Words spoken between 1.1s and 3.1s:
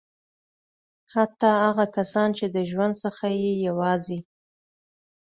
حتی هغه کسان چې د ژوند